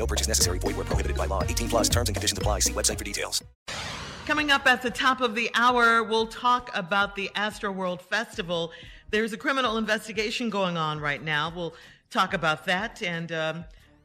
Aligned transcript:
No 0.00 0.06
purchase 0.06 0.26
necessary. 0.26 0.58
Void 0.58 0.76
where 0.76 0.86
prohibited 0.86 1.18
by 1.18 1.26
law. 1.26 1.44
18 1.44 1.68
plus 1.68 1.88
terms 1.90 2.08
and 2.08 2.16
conditions 2.16 2.38
apply. 2.38 2.60
See 2.60 2.72
website 2.72 2.96
for 2.96 3.04
details. 3.04 3.44
Coming 4.24 4.50
up 4.50 4.66
at 4.66 4.80
the 4.80 4.90
top 4.90 5.20
of 5.20 5.34
the 5.34 5.50
hour, 5.54 6.02
we'll 6.02 6.26
talk 6.26 6.70
about 6.74 7.16
the 7.16 7.30
Astro 7.34 7.70
World 7.70 8.00
Festival. 8.00 8.72
There's 9.10 9.34
a 9.34 9.36
criminal 9.36 9.76
investigation 9.76 10.48
going 10.48 10.78
on 10.78 11.00
right 11.00 11.22
now. 11.22 11.52
We'll 11.54 11.74
talk 12.08 12.32
about 12.32 12.64
that. 12.64 13.02
And 13.02 13.30
um, 13.30 13.64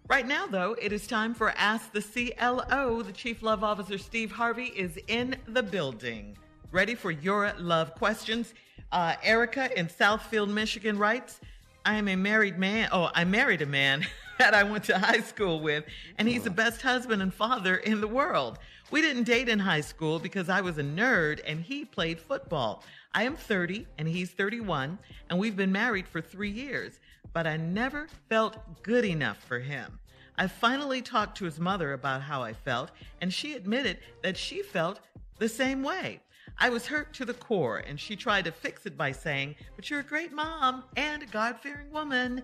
right 0.10 0.28
now, 0.28 0.48
though, 0.48 0.76
it 0.82 0.92
is 0.92 1.08
time 1.08 1.34
for 1.34 1.52
Ask 1.52 1.94
the 1.94 2.02
CLO. 2.02 3.02
The 3.02 3.14
Chief 3.14 3.42
Love 3.42 3.64
Officer, 3.64 3.98
Steve 3.98 4.34
Harvey, 4.34 4.74
is 4.76 5.00
in 5.08 5.38
the 5.48 5.64
building. 5.64 6.38
Ready 6.74 6.96
for 6.96 7.12
your 7.12 7.54
love 7.58 7.96
questions? 7.96 8.54
Uh, 8.92 9.16
Erica 9.24 9.70
in 9.80 9.88
Southfield, 9.88 10.50
Michigan 10.50 10.98
writes, 10.98 11.40
I 11.86 11.96
am 11.96 12.10
a 12.10 12.18
married 12.18 12.58
man. 12.58 12.90
Oh, 12.92 13.12
I 13.14 13.24
married 13.24 13.62
a 13.62 13.66
man 13.66 14.06
that 14.40 14.54
I 14.54 14.64
went 14.64 14.84
to 14.86 14.98
high 14.98 15.22
school 15.22 15.60
with, 15.60 15.86
and 16.18 16.28
he's 16.28 16.44
the 16.44 16.50
best 16.50 16.82
husband 16.82 17.22
and 17.22 17.34
father 17.34 17.78
in 17.78 18.02
the 18.02 18.08
world. 18.08 18.60
We 18.92 19.02
didn't 19.02 19.24
date 19.24 19.50
in 19.50 19.60
high 19.60 19.82
school 19.82 20.20
because 20.20 20.50
I 20.50 20.62
was 20.62 20.78
a 20.78 20.84
nerd 20.84 21.40
and 21.48 21.62
he 21.62 21.86
played 21.86 22.20
football. 22.20 22.84
I 23.14 23.24
am 23.24 23.36
30 23.36 23.88
and 23.98 24.08
he's 24.08 24.32
31, 24.32 25.00
and 25.30 25.40
we've 25.40 25.56
been 25.56 25.72
married 25.72 26.08
for 26.08 26.22
three 26.22 26.50
years, 26.50 27.00
but 27.34 27.48
I 27.48 27.58
never 27.58 28.08
felt 28.30 28.58
good 28.84 29.06
enough 29.06 29.38
for 29.44 29.60
him. 29.60 30.00
I 30.38 30.48
finally 30.48 31.02
talked 31.02 31.38
to 31.38 31.46
his 31.46 31.60
mother 31.60 31.94
about 31.94 32.22
how 32.22 32.44
I 32.44 32.52
felt, 32.52 32.92
and 33.22 33.34
she 33.34 33.54
admitted 33.54 34.00
that 34.22 34.36
she 34.38 34.62
felt 34.62 35.00
the 35.40 35.48
same 35.48 35.82
way. 35.82 36.20
I 36.58 36.70
was 36.70 36.86
hurt 36.86 37.14
to 37.14 37.26
the 37.26 37.34
core, 37.34 37.80
and 37.80 38.00
she 38.00 38.16
tried 38.16 38.46
to 38.46 38.52
fix 38.52 38.86
it 38.86 38.98
by 38.98 39.12
saying, 39.12 39.56
But 39.76 39.90
you're 39.90 40.02
a 40.02 40.04
great 40.04 40.32
mom 40.32 40.84
and 40.96 41.24
a 41.24 41.26
God 41.26 41.58
fearing 41.60 41.92
woman. 41.92 42.44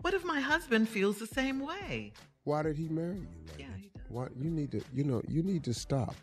What 0.00 0.14
if 0.14 0.24
my 0.24 0.40
husband 0.40 0.88
feels 0.88 1.18
the 1.18 1.26
same 1.26 1.58
way? 1.60 2.12
Why 2.44 2.62
did 2.62 2.76
he 2.76 2.88
marry 2.88 3.16
you? 3.16 3.26
Lady? 3.48 3.64
Yeah, 3.64 3.76
he 3.76 3.90
does. 3.94 4.04
Why 4.08 4.28
you 4.40 4.48
need 4.50 4.70
to, 4.72 4.80
you 4.94 5.02
know, 5.04 5.22
you 5.28 5.42
need 5.42 5.64
to 5.64 5.74
stop. 5.74 6.14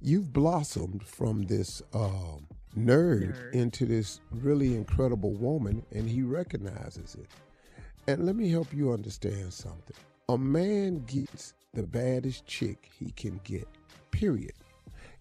You've 0.00 0.32
blossomed 0.32 1.02
from 1.02 1.42
this 1.42 1.82
um, 1.92 2.46
nerd, 2.78 3.34
Nerd. 3.34 3.52
into 3.52 3.84
this 3.84 4.20
really 4.30 4.74
incredible 4.76 5.32
woman, 5.34 5.84
and 5.92 6.08
he 6.08 6.22
recognizes 6.22 7.16
it. 7.16 7.28
And 8.06 8.24
let 8.24 8.36
me 8.36 8.48
help 8.48 8.72
you 8.72 8.92
understand 8.92 9.52
something. 9.52 9.96
A 10.28 10.38
man 10.38 11.04
gets 11.06 11.54
the 11.74 11.82
baddest 11.82 12.46
chick 12.46 12.88
he 12.96 13.10
can 13.10 13.40
get. 13.42 13.66
Period. 14.12 14.52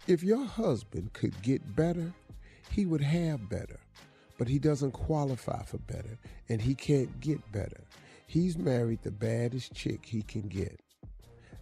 If 0.07 0.21
your 0.21 0.45
husband 0.45 1.13
could 1.13 1.41
get 1.41 1.75
better, 1.75 2.13
he 2.69 2.85
would 2.85 3.01
have 3.01 3.49
better. 3.49 3.79
But 4.37 4.47
he 4.47 4.59
doesn't 4.59 4.91
qualify 4.91 5.63
for 5.63 5.77
better, 5.77 6.17
and 6.49 6.61
he 6.61 6.75
can't 6.75 7.19
get 7.21 7.51
better. 7.51 7.81
He's 8.27 8.57
married 8.57 9.01
the 9.01 9.11
baddest 9.11 9.73
chick 9.73 10.05
he 10.05 10.21
can 10.21 10.47
get. 10.47 10.79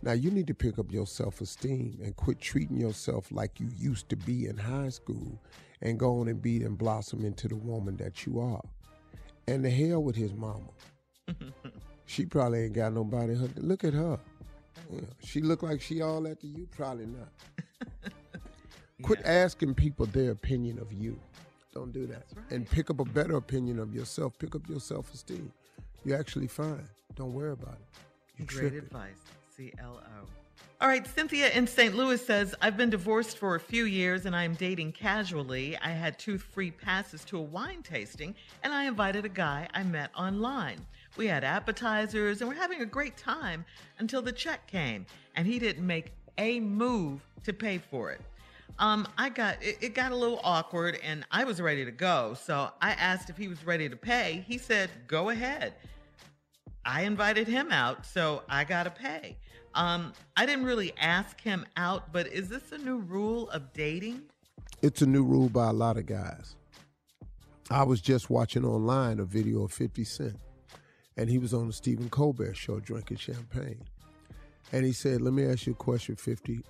Now 0.01 0.11
you 0.11 0.31
need 0.31 0.47
to 0.47 0.53
pick 0.53 0.79
up 0.79 0.91
your 0.91 1.07
self-esteem 1.07 1.99
and 2.03 2.15
quit 2.15 2.41
treating 2.41 2.77
yourself 2.77 3.31
like 3.31 3.59
you 3.59 3.69
used 3.77 4.09
to 4.09 4.17
be 4.17 4.47
in 4.47 4.57
high 4.57 4.89
school 4.89 5.41
and 5.81 5.99
go 5.99 6.19
on 6.19 6.27
and 6.27 6.41
be 6.41 6.63
and 6.63 6.77
blossom 6.77 7.23
into 7.23 7.47
the 7.47 7.55
woman 7.55 7.95
that 7.97 8.25
you 8.25 8.39
are. 8.39 8.61
And 9.47 9.63
the 9.63 9.69
hell 9.69 10.03
with 10.03 10.15
his 10.15 10.33
mama. 10.33 10.69
she 12.05 12.25
probably 12.25 12.65
ain't 12.65 12.73
got 12.73 12.93
nobody. 12.93 13.35
Her, 13.35 13.49
look 13.55 13.83
at 13.83 13.93
her. 13.93 14.19
She 15.23 15.41
look 15.41 15.63
like 15.63 15.81
she 15.81 16.01
all 16.01 16.23
to 16.23 16.37
you. 16.41 16.67
Probably 16.71 17.05
not. 17.05 17.29
Quit 19.03 19.21
asking 19.25 19.75
people 19.75 20.05
their 20.07 20.31
opinion 20.31 20.79
of 20.79 20.91
you. 20.91 21.19
Don't 21.73 21.91
do 21.91 22.05
that. 22.07 22.25
And 22.51 22.69
pick 22.69 22.89
up 22.89 22.99
a 22.99 23.05
better 23.05 23.37
opinion 23.37 23.79
of 23.79 23.93
yourself. 23.93 24.37
Pick 24.37 24.55
up 24.55 24.67
your 24.69 24.79
self-esteem. 24.79 25.51
You're 26.05 26.19
actually 26.19 26.47
fine. 26.47 26.87
Don't 27.15 27.33
worry 27.33 27.51
about 27.53 27.75
it. 27.75 27.99
You 28.37 28.45
Great 28.45 28.59
tripping. 28.59 28.77
advice. 28.79 29.17
CLO. 29.55 29.99
All 30.81 30.87
right, 30.89 31.07
Cynthia 31.07 31.49
in 31.51 31.65
St. 31.65 31.95
Louis 31.95 32.23
says, 32.23 32.53
I've 32.61 32.75
been 32.75 32.89
divorced 32.89 33.37
for 33.37 33.55
a 33.55 33.59
few 33.59 33.85
years 33.85 34.25
and 34.25 34.35
I 34.35 34.43
am 34.43 34.53
dating 34.55 34.91
casually. 34.91 35.77
I 35.77 35.91
had 35.91 36.19
two 36.19 36.37
free 36.37 36.71
passes 36.71 37.23
to 37.25 37.37
a 37.37 37.41
wine 37.41 37.83
tasting 37.83 38.35
and 38.63 38.73
I 38.73 38.85
invited 38.85 39.23
a 39.23 39.29
guy 39.29 39.67
I 39.73 39.83
met 39.83 40.09
online. 40.17 40.85
We 41.15 41.27
had 41.27 41.43
appetizers 41.43 42.41
and 42.41 42.49
we're 42.49 42.55
having 42.55 42.81
a 42.81 42.85
great 42.85 43.15
time 43.15 43.63
until 43.99 44.21
the 44.21 44.31
check 44.31 44.67
came 44.67 45.05
and 45.35 45.47
he 45.47 45.57
didn't 45.57 45.85
make 45.87 46.11
a 46.37 46.59
move 46.59 47.21
to 47.45 47.53
pay 47.53 47.77
for 47.77 48.11
it. 48.11 48.19
Um, 48.79 49.07
I 49.17 49.29
got 49.29 49.61
it, 49.61 49.77
it 49.81 49.93
got 49.93 50.11
a 50.11 50.15
little 50.15 50.41
awkward 50.43 50.99
and 51.03 51.25
I 51.31 51.43
was 51.43 51.61
ready 51.61 51.85
to 51.85 51.91
go. 51.91 52.35
So 52.41 52.69
I 52.81 52.91
asked 52.91 53.29
if 53.29 53.37
he 53.37 53.47
was 53.47 53.65
ready 53.65 53.87
to 53.89 53.95
pay. 53.95 54.43
He 54.47 54.57
said, 54.57 54.89
Go 55.07 55.29
ahead. 55.29 55.73
I 56.85 57.03
invited 57.03 57.47
him 57.47 57.71
out, 57.71 58.05
so 58.05 58.43
I 58.49 58.65
got 58.65 58.83
to 58.83 58.89
pay. 58.89 59.37
Um, 59.73 60.13
I 60.35 60.45
didn't 60.45 60.65
really 60.65 60.93
ask 60.97 61.39
him 61.39 61.65
out, 61.77 62.11
but 62.11 62.27
is 62.27 62.49
this 62.49 62.71
a 62.73 62.77
new 62.77 62.97
rule 62.97 63.49
of 63.51 63.71
dating? 63.73 64.23
It's 64.81 65.01
a 65.01 65.05
new 65.05 65.23
rule 65.23 65.47
by 65.47 65.69
a 65.69 65.73
lot 65.73 65.97
of 65.97 66.05
guys. 66.05 66.55
I 67.71 67.83
was 67.83 68.01
just 68.01 68.29
watching 68.29 68.65
online 68.65 69.19
a 69.19 69.25
video 69.25 69.63
of 69.63 69.71
50 69.71 70.03
Cent, 70.03 70.35
and 71.15 71.29
he 71.29 71.37
was 71.37 71.53
on 71.53 71.67
the 71.67 71.73
Stephen 71.73 72.09
Colbert 72.09 72.55
show 72.55 72.79
drinking 72.79 73.17
champagne. 73.17 73.81
And 74.73 74.85
he 74.85 74.91
said, 74.91 75.21
Let 75.21 75.33
me 75.33 75.45
ask 75.45 75.65
you 75.65 75.73
a 75.73 75.75
question, 75.75 76.15
50. 76.15 76.63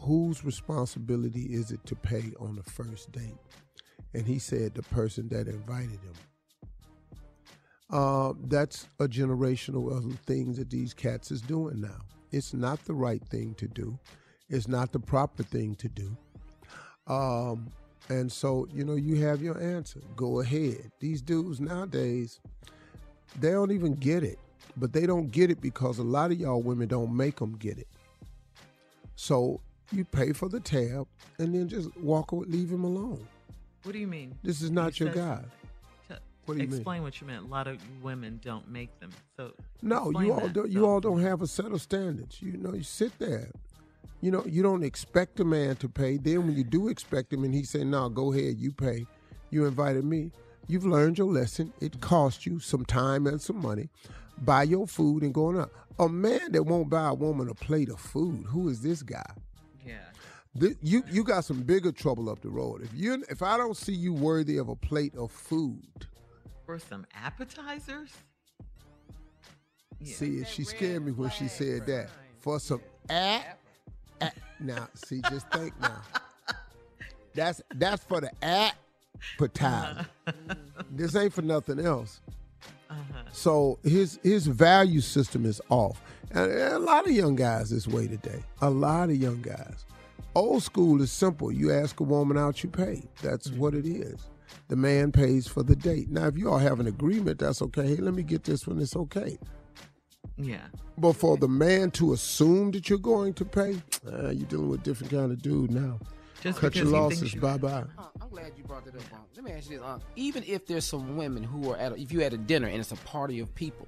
Whose 0.00 0.44
responsibility 0.44 1.42
is 1.42 1.70
it 1.70 1.84
to 1.86 1.94
pay 1.94 2.32
on 2.40 2.56
the 2.56 2.62
first 2.62 3.12
date? 3.12 3.36
And 4.14 4.26
he 4.26 4.38
said, 4.38 4.74
The 4.74 4.82
person 4.82 5.28
that 5.28 5.46
invited 5.46 6.00
him. 6.00 6.14
Uh, 7.90 8.32
that's 8.44 8.86
a 9.00 9.08
generational 9.08 9.94
of 9.96 10.18
things 10.20 10.56
that 10.56 10.70
these 10.70 10.94
cats 10.94 11.30
is 11.30 11.40
doing 11.40 11.80
now. 11.80 12.00
It's 12.30 12.54
not 12.54 12.84
the 12.84 12.94
right 12.94 13.22
thing 13.28 13.54
to 13.54 13.66
do. 13.66 13.98
It's 14.48 14.68
not 14.68 14.92
the 14.92 15.00
proper 15.00 15.42
thing 15.42 15.74
to 15.76 15.88
do. 15.88 16.16
Um, 17.06 17.70
and 18.08 18.30
so, 18.30 18.66
you 18.72 18.84
know, 18.84 18.94
you 18.94 19.16
have 19.24 19.42
your 19.42 19.60
answer. 19.60 20.00
Go 20.16 20.40
ahead. 20.40 20.90
These 21.00 21.22
dudes 21.22 21.60
nowadays, 21.60 22.40
they 23.38 23.50
don't 23.50 23.72
even 23.72 23.94
get 23.94 24.22
it. 24.22 24.38
But 24.76 24.92
they 24.92 25.06
don't 25.06 25.30
get 25.30 25.50
it 25.50 25.60
because 25.60 25.98
a 25.98 26.04
lot 26.04 26.30
of 26.30 26.38
y'all 26.38 26.62
women 26.62 26.88
don't 26.88 27.14
make 27.14 27.36
them 27.36 27.56
get 27.56 27.78
it. 27.78 27.88
So 29.16 29.60
you 29.92 30.04
pay 30.04 30.32
for 30.32 30.48
the 30.48 30.60
tab 30.60 31.06
and 31.38 31.54
then 31.54 31.68
just 31.68 31.94
walk 31.98 32.32
away, 32.32 32.46
leave 32.48 32.70
him 32.70 32.84
alone. 32.84 33.26
What 33.82 33.92
do 33.92 33.98
you 33.98 34.06
mean? 34.06 34.36
This 34.42 34.60
is 34.62 34.70
not 34.70 34.98
You 35.00 35.06
your 35.06 35.14
guy. 35.14 35.40
What 36.46 36.56
do 36.56 36.62
you 36.64 36.68
mean? 36.68 36.76
explain 36.78 37.02
what 37.02 37.20
you 37.20 37.26
meant. 37.26 37.44
A 37.44 37.48
lot 37.48 37.66
of 37.68 37.78
women 38.02 38.40
don't 38.42 38.68
make 38.68 38.98
them. 38.98 39.10
So 39.36 39.52
No, 39.82 40.10
you 40.20 40.32
all 40.32 40.40
that. 40.40 40.52
don't. 40.52 40.70
You 40.70 40.86
all 40.86 41.00
don't 41.00 41.20
have 41.20 41.42
a 41.42 41.46
set 41.46 41.66
of 41.66 41.80
standards. 41.80 42.42
You 42.42 42.56
know, 42.56 42.74
you 42.74 42.82
sit 42.82 43.16
there. 43.18 43.50
You 44.20 44.30
know, 44.30 44.44
you 44.46 44.62
don't 44.62 44.82
expect 44.82 45.38
a 45.40 45.44
man 45.44 45.76
to 45.76 45.88
pay. 45.88 46.16
Then 46.16 46.46
when 46.46 46.56
you 46.56 46.64
do 46.64 46.88
expect 46.88 47.32
him, 47.32 47.44
and 47.44 47.54
he 47.54 47.62
say, 47.62 47.84
"No, 47.84 48.08
go 48.08 48.32
ahead, 48.32 48.58
you 48.58 48.72
pay." 48.72 49.06
You 49.50 49.64
invited 49.66 50.04
me. 50.04 50.32
You've 50.66 50.84
learned 50.86 51.18
your 51.18 51.30
lesson. 51.32 51.72
It 51.80 52.00
cost 52.00 52.46
you 52.46 52.58
some 52.58 52.84
time 52.84 53.26
and 53.26 53.40
some 53.40 53.60
money. 53.62 53.88
Buy 54.38 54.64
your 54.64 54.86
food 54.86 55.22
and 55.22 55.32
going 55.34 55.58
out. 55.58 55.70
A 55.98 56.08
man 56.08 56.52
that 56.52 56.64
won't 56.64 56.88
buy 56.90 57.08
a 57.08 57.14
woman 57.14 57.48
a 57.48 57.54
plate 57.54 57.88
of 57.90 58.00
food. 58.00 58.46
Who 58.48 58.68
is 58.68 58.80
this 58.82 59.02
guy? 59.02 59.34
You 60.54 61.04
you 61.10 61.22
got 61.22 61.44
some 61.44 61.62
bigger 61.62 61.92
trouble 61.92 62.28
up 62.28 62.40
the 62.40 62.48
road. 62.48 62.82
If 62.82 62.90
you 62.92 63.24
if 63.28 63.42
I 63.42 63.56
don't 63.56 63.76
see 63.76 63.92
you 63.92 64.12
worthy 64.12 64.56
of 64.56 64.68
a 64.68 64.74
plate 64.74 65.14
of 65.16 65.30
food, 65.30 66.06
For 66.66 66.78
some 66.78 67.06
appetizers? 67.14 68.10
Yeah. 70.00 70.14
See, 70.14 70.44
she 70.44 70.64
scared 70.64 71.04
me 71.04 71.12
when 71.12 71.30
she 71.30 71.46
said 71.46 71.86
that. 71.86 72.08
For 72.38 72.58
some 72.58 72.80
at, 73.08 73.58
at 74.20 74.34
now, 74.58 74.88
see, 74.94 75.20
just 75.30 75.48
think 75.50 75.78
now. 75.80 76.02
That's 77.34 77.62
that's 77.76 78.02
for 78.02 78.20
the 78.20 78.32
appetizer. 78.42 80.06
Uh-huh. 80.26 80.54
this 80.90 81.14
ain't 81.14 81.32
for 81.32 81.42
nothing 81.42 81.78
else. 81.78 82.20
Uh-huh. 82.90 83.22
So 83.30 83.78
his 83.84 84.18
his 84.24 84.48
value 84.48 85.00
system 85.00 85.46
is 85.46 85.60
off, 85.68 86.02
and 86.32 86.50
a 86.50 86.78
lot 86.80 87.06
of 87.06 87.12
young 87.12 87.36
guys 87.36 87.70
this 87.70 87.86
way 87.86 88.08
today. 88.08 88.42
A 88.62 88.68
lot 88.68 89.10
of 89.10 89.16
young 89.16 89.40
guys. 89.42 89.84
Old 90.34 90.62
school 90.62 91.02
is 91.02 91.10
simple. 91.10 91.50
You 91.52 91.72
ask 91.72 91.98
a 92.00 92.04
woman 92.04 92.38
out, 92.38 92.62
you 92.62 92.70
pay. 92.70 93.02
That's 93.22 93.50
what 93.50 93.74
it 93.74 93.86
is. 93.86 94.28
The 94.68 94.76
man 94.76 95.10
pays 95.12 95.46
for 95.48 95.62
the 95.62 95.74
date. 95.76 96.10
Now, 96.10 96.26
if 96.26 96.36
you 96.38 96.50
all 96.50 96.58
have 96.58 96.78
an 96.80 96.86
agreement, 96.86 97.38
that's 97.40 97.60
okay. 97.62 97.88
Hey, 97.88 97.96
let 97.96 98.14
me 98.14 98.22
get 98.22 98.44
this 98.44 98.66
one. 98.66 98.78
It's 98.80 98.94
okay. 98.96 99.38
Yeah. 100.36 100.66
But 100.96 101.14
for 101.14 101.36
the 101.36 101.48
man 101.48 101.90
to 101.92 102.12
assume 102.12 102.70
that 102.72 102.88
you're 102.88 102.98
going 102.98 103.34
to 103.34 103.44
pay, 103.44 103.80
uh, 104.06 104.30
you're 104.30 104.46
dealing 104.46 104.68
with 104.68 104.80
a 104.80 104.84
different 104.84 105.12
kind 105.12 105.32
of 105.32 105.42
dude 105.42 105.70
now. 105.72 105.98
Just 106.40 106.58
Cut 106.58 106.74
your 106.74 106.86
losses. 106.86 107.34
you- 107.34 107.40
Bye 107.40 107.58
bye. 107.58 107.84
Uh, 107.98 108.04
I'm 108.22 108.28
glad 108.30 108.52
you 108.56 108.64
brought 108.64 108.84
that 108.86 108.94
up. 108.94 109.02
Um, 109.12 109.20
let 109.36 109.44
me 109.44 109.52
ask 109.52 109.68
you 109.70 109.78
this: 109.78 109.86
um, 109.86 110.00
even 110.16 110.42
if 110.46 110.66
there's 110.66 110.84
some 110.86 111.16
women 111.16 111.42
who 111.42 111.70
are 111.72 111.76
at, 111.76 111.92
a, 111.92 111.96
if 112.00 112.12
you 112.12 112.22
at 112.22 112.32
a 112.32 112.38
dinner 112.38 112.66
and 112.68 112.78
it's 112.80 112.92
a 112.92 112.96
party 112.96 113.40
of 113.40 113.54
people, 113.54 113.86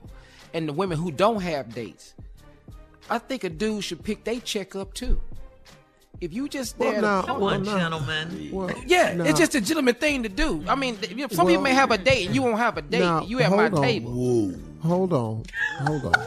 and 0.53 0.69
the 0.69 0.73
women 0.73 0.99
who 0.99 1.11
don't 1.11 1.41
have 1.41 1.75
dates, 1.75 2.15
I 3.09 3.19
think 3.19 3.44
a 3.44 3.49
dude 3.49 3.85
should 3.85 4.03
pick 4.05 4.25
their 4.25 4.39
check 4.41 4.77
up 4.77 4.93
too. 4.93 5.19
If 6.23 6.33
you 6.33 6.49
just 6.49 6.79
Well, 6.79 6.93
there, 6.93 7.01
to- 7.01 7.07
now- 7.07 7.23
Come 7.23 7.41
well, 7.41 7.55
on, 7.55 7.63
now- 7.65 7.79
gentlemen. 7.79 8.49
Well, 8.53 8.71
yeah, 8.87 9.13
now- 9.15 9.25
it's 9.25 9.41
just 9.41 9.57
a 9.57 9.61
gentleman 9.61 9.97
thing 9.97 10.23
to 10.23 10.29
do. 10.29 10.63
I 10.69 10.77
mean, 10.77 10.97
you 11.09 11.17
know, 11.17 11.27
some 11.33 11.49
people 11.49 11.63
may 11.65 11.75
have 11.75 11.91
a 11.91 11.99
date 11.99 12.27
and 12.27 12.35
you 12.35 12.43
won't 12.43 12.59
have 12.59 12.77
a 12.79 12.83
date. 12.83 13.01
Now, 13.01 13.23
you 13.25 13.41
at 13.41 13.51
my 13.51 13.67
on. 13.69 13.83
table. 13.83 14.55
Hold 14.83 15.13
on. 15.13 15.43
Hold 15.81 16.05
on. 16.07 16.13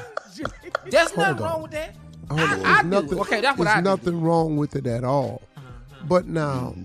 There's 0.90 1.12
Hold 1.12 1.18
nothing 1.18 1.20
on. 1.20 1.38
wrong 1.52 1.62
with 1.62 1.72
that. 1.72 1.96
Hold 2.30 2.40
on. 2.42 2.48
I, 2.50 2.56
There's 2.56 2.66
I 2.66 2.82
do. 2.82 2.88
nothing, 2.90 3.20
Okay, 3.20 3.42
that's 3.42 3.58
what 3.58 3.66
there's 3.66 3.78
I 3.78 3.82
do. 3.82 3.90
nothing 3.90 4.22
wrong 4.22 4.58
with 4.58 4.76
it 4.76 4.86
at 4.86 5.04
all. 5.06 5.42
Uh-huh. 5.56 6.04
But 6.10 6.28
now, 6.28 6.76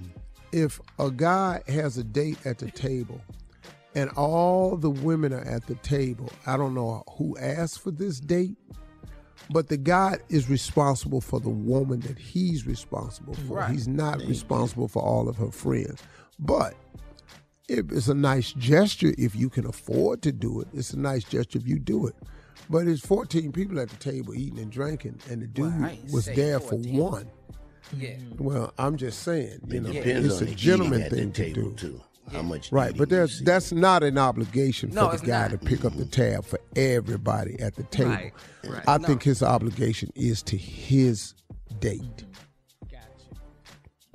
if 0.53 0.81
a 1.01 1.11
guy 1.11 1.63
has 1.67 1.99
a 1.99 2.05
date 2.05 2.39
at 2.47 2.59
the 2.59 2.71
table 2.71 3.21
and 3.97 4.09
all 4.11 4.77
the 4.77 4.91
women 4.91 5.33
are 5.33 5.41
at 5.45 5.67
the 5.67 5.75
table, 5.77 6.31
I 6.47 6.57
don't 6.57 6.75
know 6.75 7.03
who 7.19 7.37
asked 7.39 7.81
for 7.81 7.91
this 7.91 8.21
date, 8.21 8.57
but 9.53 9.69
the 9.69 9.77
guy 9.77 10.19
is 10.29 10.49
responsible 10.49 11.21
for 11.21 11.41
the 11.41 11.51
woman 11.51 12.01
that 12.01 12.19
he's 12.19 12.67
responsible 12.67 13.35
for. 13.35 13.59
Right. 13.59 13.71
He's 13.71 13.89
not 13.89 14.19
responsible 14.23 14.89
for 14.89 15.03
all 15.03 15.29
of 15.29 15.37
her 15.37 15.51
friends. 15.51 16.03
But 16.39 16.75
it's 17.69 18.09
a 18.09 18.15
nice 18.15 18.53
gesture 18.53 19.13
if 19.19 19.35
you 19.37 19.49
can 19.51 19.67
afford 19.67 20.23
to 20.23 20.33
do 20.33 20.61
it. 20.61 20.69
It's 20.73 20.93
a 20.93 20.99
nice 20.99 21.25
gesture 21.25 21.59
if 21.59 21.67
you 21.67 21.79
do 21.79 22.07
it. 22.07 22.15
But 22.69 22.87
it's 22.87 23.05
14 23.05 23.53
people 23.53 23.81
at 23.81 23.89
the 23.89 23.97
table 23.97 24.35
eating 24.35 24.59
and 24.61 24.71
drinking, 24.71 25.19
and 25.29 25.43
the 25.43 25.47
dude 25.49 25.81
Well, 25.81 25.97
was 26.13 26.27
say 26.27 26.35
there 26.37 26.61
for 26.61 26.77
one. 26.77 27.29
Yeah. 27.97 28.15
Well, 28.39 28.73
I'm 28.79 28.97
just 28.97 29.23
saying, 29.23 29.61
you 29.67 29.79
It 29.79 29.83
know, 29.83 29.91
it's 29.93 30.41
a 30.41 30.47
gentleman 30.55 31.01
eating 31.01 31.05
at 31.07 31.11
the 31.11 31.17
thing 31.17 31.33
to 31.33 31.43
table, 31.55 31.71
do. 31.71 31.77
too. 31.77 32.01
How 32.33 32.43
much 32.43 32.71
Right, 32.73 32.91
but 32.97 33.09
eating 33.09 33.19
there's 33.19 33.39
see. 33.39 33.45
that's 33.45 33.73
not 33.73 34.03
an 34.03 34.17
obligation 34.19 34.91
No, 34.91 35.09
for 35.09 35.15
it's 35.15 35.23
the 35.23 35.29
guy 35.29 35.49
not. 35.49 35.51
to 35.53 35.59
pick 35.59 35.85
up 35.85 35.97
the 35.97 36.05
tab 36.05 36.45
for 36.45 36.61
everybody 36.77 37.59
at 37.61 37.75
the 37.77 37.83
table. 37.85 38.11
Right, 38.11 38.33
right. 38.69 38.83
I 38.89 38.99
think 38.99 39.23
his 39.23 39.43
obligation 39.43 40.11
is 40.15 40.43
to 40.45 40.57
his 40.57 41.35
date. 41.81 42.25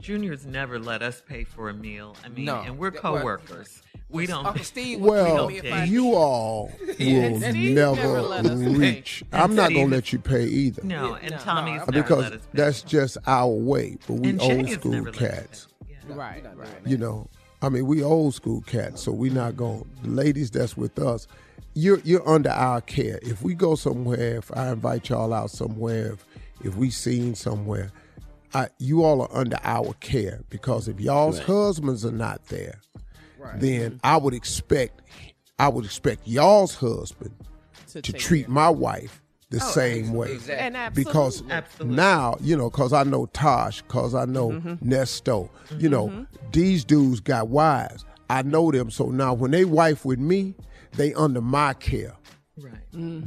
Junior's 0.01 0.45
never 0.45 0.77
let 0.77 1.01
us 1.01 1.23
pay 1.27 1.44
for 1.44 1.69
a 1.69 1.73
meal. 1.73 2.15
I 2.23 2.29
mean, 2.29 2.45
No. 2.45 2.62
and 2.62 2.77
we're 2.77 2.91
That- 2.91 3.03
well, 3.03 3.17
co-workers. 3.17 3.81
We 4.07 4.27
don't. 4.27 4.45
Uncle 4.45 4.63
Steve 4.63 5.00
would 5.01 5.09
Well, 5.09 5.35
kill 5.35 5.47
me 5.50 5.57
if 5.57 5.89
you 5.89 6.13
all 6.13 6.71
will 7.00 7.39
never, 7.39 7.57
never 7.57 8.21
let 8.21 8.45
us 8.45 8.59
pay. 8.59 8.67
reach. 8.75 9.23
I'm 9.33 9.56
not 9.56 9.71
gonna 9.73 9.88
let 9.88 10.13
you 10.13 10.19
pay 10.19 10.45
either. 10.45 10.83
No, 10.83 11.15
and 11.15 11.31
no, 11.31 11.38
Tommy's 11.39 11.79
no, 11.79 11.85
never 11.85 11.91
because 12.03 12.23
let 12.23 12.33
us 12.33 12.41
pay. 12.41 12.47
that's 12.53 12.81
just 12.83 13.17
our 13.25 13.47
way. 13.51 13.97
But 14.07 14.13
we 14.15 14.29
and 14.29 14.41
old 14.41 14.67
has 14.67 14.73
school 14.75 14.91
never 14.91 15.12
let 15.12 15.22
us 15.22 15.29
cats. 15.39 15.67
Yeah. 15.89 15.95
Right, 16.10 16.45
right. 16.55 16.67
You 16.86 16.98
know, 16.98 17.27
I 17.65 17.69
mean, 17.69 17.88
we 17.88 18.03
old 18.03 18.36
school 18.36 18.62
cats, 18.62 19.01
so 19.01 19.12
we 19.12 19.31
not 19.31 19.57
going. 19.57 19.89
The 20.03 20.12
ladies 20.12 20.51
that's 20.51 20.77
with 20.77 21.00
us, 21.00 21.27
you're 21.74 22.00
you're 22.03 22.27
under 22.29 22.51
our 22.51 22.79
care. 22.79 23.17
If 23.24 23.41
we 23.41 23.55
go 23.55 23.74
somewhere, 23.74 24.38
if 24.38 24.55
I 24.55 24.72
invite 24.72 25.10
y'all 25.10 25.34
out 25.34 25.50
somewhere, 25.50 26.13
if 26.13 26.25
if 26.63 26.75
we 26.75 26.91
seen 26.91 27.34
somewhere, 27.34 27.91
I, 28.53 28.67
you 28.77 29.03
all 29.03 29.24
are 29.24 29.36
under 29.36 29.57
our 29.63 29.93
care 29.95 30.41
because 30.50 30.88
if 30.88 31.00
y'all's 31.00 31.39
husbands 31.39 32.05
are 32.05 32.12
not 32.12 32.45
there, 32.45 32.79
then 33.55 34.00
I 34.03 34.17
would 34.17 34.36
expect 34.36 35.01
I 35.57 35.69
would 35.69 35.86
expect 35.86 36.27
y'all's 36.27 36.75
husband 36.75 37.34
to, 37.93 38.01
take 38.03 38.22
treat 38.22 38.48
my 38.48 38.69
wife 38.69 39.24
the 39.57 39.63
Oh, 39.63 39.71
same 39.71 40.13
way 40.13 40.33
Exactly. 40.33 40.77
And 40.77 40.95
because 40.95 41.41
absolutely. 41.41 41.53
Absolutely. 41.55 41.95
now 41.95 42.38
you 42.41 42.57
know 42.57 42.69
because 42.69 42.93
i 42.93 43.03
know 43.03 43.25
tosh 43.27 43.81
because 43.83 44.13
i 44.13 44.25
know 44.25 44.50
Mm-hmm. 44.51 44.89
nesto 44.89 45.50
you 45.79 45.89
know 45.89 46.25
these 46.51 46.83
dudes 46.83 47.19
got 47.21 47.47
wives 47.47 48.03
i 48.29 48.41
know 48.41 48.71
them 48.71 48.91
so 48.91 49.05
now 49.05 49.33
when 49.33 49.51
they 49.51 49.65
wife 49.65 50.03
with 50.05 50.19
me 50.19 50.53
they 50.93 51.13
under 51.13 51.41
my 51.41 51.74
care 51.74 52.13
Right. 52.57 52.74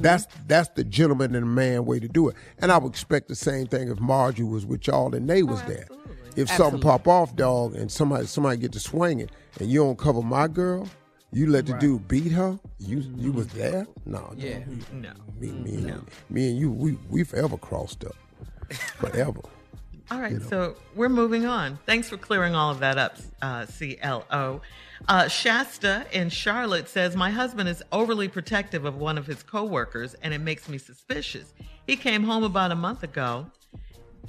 that's 0.01 0.27
that's 0.47 0.71
the 0.71 0.85
gentleman 0.85 1.35
and 1.35 1.55
man 1.55 1.85
way 1.85 2.01
to 2.01 2.09
do 2.09 2.29
it 2.31 2.37
and 2.61 2.73
i 2.73 2.79
would 2.79 2.89
expect 2.91 3.29
the 3.29 3.35
same 3.35 3.67
thing 3.67 3.89
if 3.89 4.01
marjorie 4.01 4.47
was 4.47 4.65
with 4.65 4.87
y'all 4.87 5.15
and 5.15 5.29
they 5.29 5.43
was 5.43 5.63
there 5.65 5.87
if 6.35 6.49
something 6.49 6.81
pop 6.81 7.07
off 7.07 7.37
dog 7.37 7.75
and 7.75 7.93
somebody 7.93 8.25
somebody 8.27 8.57
get 8.57 8.73
to 8.73 8.81
swinging 8.81 9.29
and 9.61 9.69
you 9.71 9.81
don't 9.81 9.99
cover 9.99 10.23
my 10.23 10.49
girl 10.49 10.89
you 11.33 11.47
let 11.49 11.67
the 11.67 11.75
dude 11.75 12.09
beat 12.09 12.33
her 12.33 12.59
you 12.79 13.01
you 13.17 13.33
was 13.33 13.47
there 13.49 13.87
no 14.07 14.33
Yeah. 14.37 14.61
No. 14.93 15.13
me, 15.39 15.51
me, 15.51 15.75
and, 15.91 16.07
me 16.31 16.51
and 16.51 16.59
you, 16.59 16.71
we 16.71 16.99
we 17.11 17.25
forever 17.25 17.57
crossed 17.57 18.05
up, 18.05 18.17
forever. 18.97 19.41
All 20.11 20.21
right, 20.21 20.41
so 20.41 20.75
we're 20.95 21.11
moving 21.11 21.45
on. 21.45 21.79
Thanks 21.85 22.09
for 22.09 22.17
clearing 22.17 22.55
all 22.55 22.71
of 22.71 22.79
that 22.81 22.97
up, 22.97 23.19
uh, 23.43 23.67
CLO. 23.67 24.63
Uh, 25.07 25.29
Shasta 25.29 26.07
in 26.13 26.31
Charlotte 26.31 26.89
says, 26.89 27.15
My 27.15 27.29
husband 27.31 27.69
is 27.69 27.83
overly 27.93 28.27
protective 28.27 28.87
of 28.87 28.97
one 28.97 29.19
of 29.19 29.27
his 29.27 29.43
coworkers, 29.43 30.15
and 30.23 30.33
it 30.33 30.39
makes 30.39 30.67
me 30.67 30.79
suspicious. 30.79 31.53
He 31.87 31.95
came 31.95 32.25
home 32.25 32.43
about 32.43 32.73
a 32.73 32.75
month 32.75 33.03
ago 33.03 33.51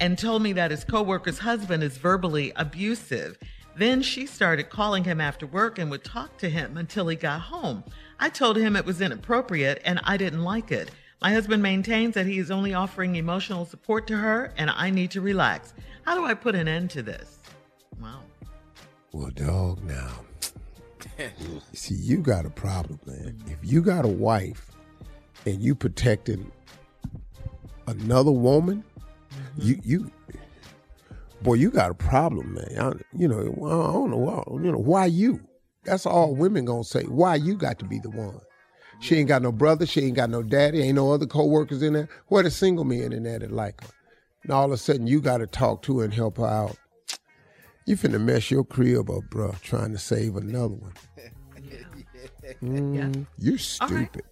and 0.00 0.18
told 0.18 0.42
me 0.42 0.52
that 0.52 0.70
his 0.70 0.84
coworker's 0.84 1.38
husband 1.38 1.82
is 1.82 1.96
verbally 1.96 2.52
abusive. 2.56 3.38
Then 3.80 4.02
she 4.02 4.26
started 4.26 4.68
calling 4.68 5.04
him 5.04 5.22
after 5.22 5.46
work 5.46 5.78
and 5.78 5.90
would 5.90 6.04
talk 6.04 6.36
to 6.36 6.50
him 6.50 6.76
until 6.76 7.08
he 7.08 7.16
got 7.16 7.40
home. 7.40 7.82
I 8.18 8.28
told 8.28 8.58
him 8.58 8.76
it 8.76 8.84
was 8.84 9.00
inappropriate 9.00 9.80
and 9.86 10.02
I 10.04 10.18
didn't 10.18 10.44
like 10.44 10.70
it. 10.70 10.90
My 11.22 11.32
husband 11.32 11.62
maintains 11.62 12.12
that 12.12 12.26
he 12.26 12.38
is 12.38 12.50
only 12.50 12.74
offering 12.74 13.16
emotional 13.16 13.64
support 13.64 14.06
to 14.08 14.18
her 14.18 14.52
and 14.58 14.68
I 14.68 14.90
need 14.90 15.10
to 15.12 15.22
relax. 15.22 15.72
How 16.02 16.14
do 16.14 16.26
I 16.26 16.34
put 16.34 16.54
an 16.54 16.68
end 16.68 16.90
to 16.90 17.02
this? 17.02 17.38
Wow. 17.98 18.20
Well, 19.12 19.30
dog, 19.30 19.82
now. 19.82 20.26
See, 21.72 21.94
you 21.94 22.18
got 22.18 22.44
a 22.44 22.50
problem, 22.50 23.00
man. 23.06 23.38
If 23.46 23.60
you 23.62 23.80
got 23.80 24.04
a 24.04 24.08
wife 24.08 24.72
and 25.46 25.58
you 25.62 25.74
protecting 25.74 26.52
another 27.86 28.30
woman, 28.30 28.84
you 29.56 29.76
mm-hmm. 29.76 29.90
you 29.90 30.10
boy, 31.42 31.54
you 31.54 31.70
got 31.70 31.90
a 31.90 31.94
problem, 31.94 32.54
man. 32.54 32.78
I, 32.78 32.92
you 33.16 33.28
know, 33.28 33.38
I 33.40 33.92
don't 33.92 34.10
know, 34.10 34.16
why, 34.16 34.42
you 34.62 34.72
know, 34.72 34.78
why 34.78 35.06
you? 35.06 35.40
That's 35.84 36.06
all 36.06 36.34
women 36.34 36.64
gonna 36.64 36.84
say. 36.84 37.04
Why 37.04 37.36
you 37.36 37.56
got 37.56 37.78
to 37.78 37.84
be 37.84 37.98
the 37.98 38.10
one? 38.10 38.40
She 39.00 39.16
ain't 39.16 39.28
got 39.28 39.40
no 39.40 39.50
brother. 39.50 39.86
She 39.86 40.02
ain't 40.02 40.16
got 40.16 40.28
no 40.28 40.42
daddy. 40.42 40.82
Ain't 40.82 40.96
no 40.96 41.10
other 41.12 41.26
co-workers 41.26 41.82
in 41.82 41.94
there. 41.94 42.08
Where 42.28 42.42
the 42.42 42.50
single 42.50 42.84
men 42.84 43.12
in 43.12 43.22
there 43.22 43.38
that 43.38 43.50
like 43.50 43.82
her? 43.82 43.90
And 44.42 44.52
all 44.52 44.66
of 44.66 44.72
a 44.72 44.76
sudden, 44.76 45.06
you 45.06 45.22
got 45.22 45.38
to 45.38 45.46
talk 45.46 45.82
to 45.82 45.98
her 45.98 46.04
and 46.04 46.12
help 46.12 46.36
her 46.36 46.46
out. 46.46 46.76
You 47.86 47.96
finna 47.96 48.20
mess 48.20 48.50
your 48.50 48.62
crib 48.62 49.10
up, 49.10 49.24
bro, 49.30 49.54
trying 49.62 49.92
to 49.92 49.98
save 49.98 50.36
another 50.36 50.74
one. 50.74 50.92
Mm, 52.62 53.26
You're 53.38 53.56
stupid. 53.56 54.22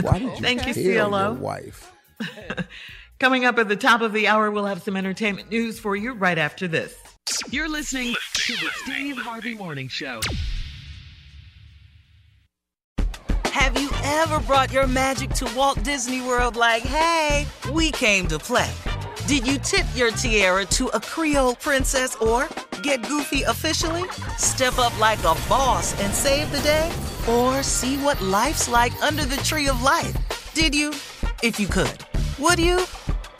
Why 0.00 0.18
did 0.18 0.22
you 0.38 0.40
Thank 0.40 0.66
you, 0.66 0.74
tell 0.74 1.10
your 1.10 1.32
wife? 1.32 1.92
Coming 3.20 3.44
up 3.44 3.58
at 3.58 3.68
the 3.68 3.76
top 3.76 4.00
of 4.00 4.12
the 4.12 4.26
hour, 4.26 4.50
we'll 4.50 4.66
have 4.66 4.82
some 4.82 4.96
entertainment 4.96 5.48
news 5.48 5.78
for 5.78 5.94
you 5.94 6.14
right 6.14 6.36
after 6.36 6.66
this. 6.66 6.94
You're 7.48 7.68
listening 7.68 8.14
to 8.34 8.52
the 8.54 8.70
Steve 8.82 9.16
Harvey 9.16 9.54
Morning 9.54 9.88
Show. 9.88 10.20
Have 13.46 13.80
you 13.80 13.88
ever 14.02 14.40
brought 14.40 14.72
your 14.72 14.88
magic 14.88 15.30
to 15.30 15.50
Walt 15.56 15.82
Disney 15.84 16.20
World 16.20 16.56
like, 16.56 16.82
hey, 16.82 17.46
we 17.72 17.92
came 17.92 18.26
to 18.26 18.38
play? 18.38 18.70
Did 19.26 19.46
you 19.46 19.58
tip 19.58 19.86
your 19.94 20.10
tiara 20.10 20.64
to 20.66 20.88
a 20.88 21.00
Creole 21.00 21.54
princess 21.54 22.16
or 22.16 22.48
get 22.82 23.06
goofy 23.08 23.42
officially? 23.42 24.02
Step 24.38 24.78
up 24.78 24.98
like 24.98 25.20
a 25.20 25.34
boss 25.48 25.98
and 26.02 26.12
save 26.12 26.50
the 26.50 26.60
day? 26.60 26.92
Or 27.28 27.62
see 27.62 27.96
what 27.98 28.20
life's 28.20 28.68
like 28.68 28.92
under 29.02 29.24
the 29.24 29.36
tree 29.38 29.68
of 29.68 29.82
life? 29.82 30.52
Did 30.52 30.74
you? 30.74 30.90
If 31.42 31.58
you 31.58 31.68
could. 31.68 32.04
Would 32.38 32.58
you? 32.58 32.84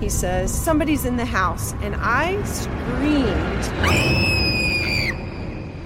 He 0.00 0.08
says, 0.08 0.52
Somebody's 0.52 1.04
in 1.04 1.16
the 1.16 1.24
house, 1.24 1.74
and 1.82 1.94
I 1.96 2.42
screamed. 2.44 3.68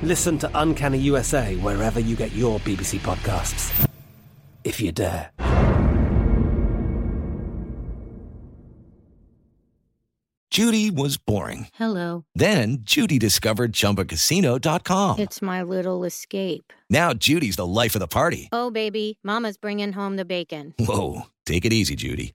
Listen 0.03 0.39
to 0.39 0.51
Uncanny 0.55 0.99
USA 0.99 1.57
wherever 1.57 1.99
you 2.01 2.15
get 2.17 2.33
your 2.33 2.59
BBC 2.61 2.99
podcasts, 3.01 3.89
if 4.63 4.81
you 4.81 4.93
dare. 4.93 5.31
Judy 10.51 10.89
was 10.93 11.17
boring. 11.17 11.67
Hello. 11.75 12.27
Then 12.37 12.79
Judy 12.83 13.19
discovered 13.19 13.73
ChumbaCasino.com. 13.73 15.19
It's 15.19 15.43
my 15.43 15.65
little 15.65 16.05
escape. 16.05 16.73
Now 16.89 17.13
Judy's 17.13 17.57
the 17.57 17.67
life 17.67 17.97
of 17.97 18.01
the 18.01 18.07
party. 18.07 18.51
Oh, 18.53 18.71
baby, 18.71 19.19
Mama's 19.25 19.57
bringing 19.57 19.93
home 19.93 20.15
the 20.15 20.25
bacon. 20.25 20.73
Whoa, 20.79 21.23
take 21.45 21.65
it 21.65 21.73
easy, 21.73 21.97
Judy. 21.97 22.35